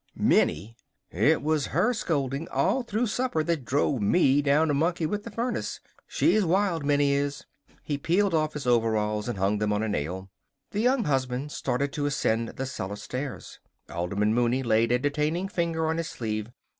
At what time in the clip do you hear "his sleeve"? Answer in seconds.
15.97-16.49